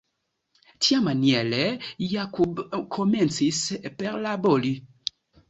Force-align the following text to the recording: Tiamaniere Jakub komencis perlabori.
Tiamaniere 0.85 1.59
Jakub 2.13 2.65
komencis 2.97 3.61
perlabori. 4.01 4.75